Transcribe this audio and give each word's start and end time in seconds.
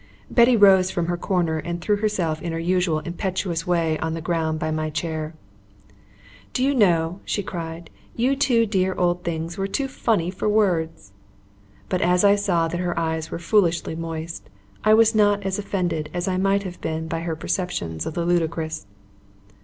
Betty 0.31 0.57
rose 0.57 0.89
from 0.89 1.05
her 1.05 1.15
corner 1.15 1.59
and 1.59 1.79
threw 1.79 1.97
herself 1.97 2.41
in 2.41 2.53
her 2.53 2.57
usual 2.59 3.01
impetuous 3.01 3.67
way 3.67 3.99
on 3.99 4.15
the 4.15 4.19
ground 4.19 4.57
by 4.57 4.71
my 4.71 4.89
chair. 4.89 5.35
"Do 6.53 6.63
you 6.63 6.73
know," 6.73 7.19
she 7.23 7.43
cried, 7.43 7.91
"you 8.15 8.35
two 8.35 8.65
dear 8.65 8.95
old 8.95 9.23
things 9.23 9.59
were 9.59 9.67
too 9.67 9.87
funny 9.87 10.31
for 10.31 10.49
words." 10.49 11.13
But 11.87 12.01
as 12.01 12.23
I 12.23 12.33
saw 12.35 12.67
that 12.67 12.79
her 12.81 12.97
eyes 12.97 13.29
were 13.29 13.37
foolishly 13.37 13.95
moist, 13.95 14.49
I 14.83 14.95
was 14.95 15.13
not 15.13 15.43
as 15.43 15.59
offended 15.59 16.09
as 16.15 16.27
I 16.27 16.35
might 16.37 16.63
have 16.63 16.81
been 16.81 17.07
by 17.07 17.19
her 17.19 17.35
perception 17.35 17.99
of 18.03 18.15
the 18.15 18.25
ludicrous. 18.25 18.87